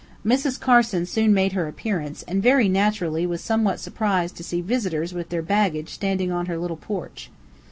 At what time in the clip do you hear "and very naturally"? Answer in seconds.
2.23-3.27